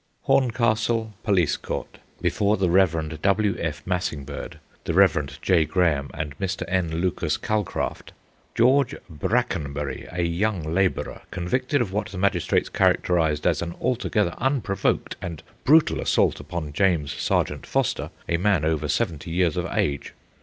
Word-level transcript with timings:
Horncastle 0.23 1.13
Police 1.21 1.57
Court. 1.57 1.99
Before 2.21 2.57
the 2.57 2.71
Rev. 2.71 3.21
W. 3.21 3.55
F. 3.59 3.85
Massingberd, 3.85 4.53
the 4.85 4.95
Rev. 4.95 5.37
J. 5.43 5.63
Graham, 5.63 6.09
and 6.15 6.35
Mr. 6.39 6.63
N. 6.67 6.95
Lucas 7.01 7.37
Calcraft. 7.37 8.11
George 8.55 8.95
Brackenbury, 9.11 10.07
a 10.11 10.23
young 10.23 10.63
labourer, 10.63 11.21
convicted 11.29 11.83
of 11.83 11.93
what 11.93 12.07
the 12.07 12.17
magistrates 12.17 12.67
characterised 12.69 13.45
as 13.45 13.61
an 13.61 13.75
altogether 13.79 14.33
unprovoked 14.39 15.17
and 15.21 15.43
brutal 15.65 15.99
assault 16.01 16.39
upon 16.39 16.73
James 16.73 17.13
Sargeant 17.13 17.67
Foster, 17.67 18.09
a 18.27 18.37
man 18.37 18.65
over 18.65 18.87
seventy 18.87 19.29
years 19.29 19.55
of 19.55 19.67
age. 19.67 20.13